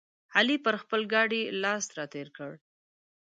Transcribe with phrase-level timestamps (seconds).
[0.37, 2.51] علي پر خپل ګاډي لاس راتېر کړ.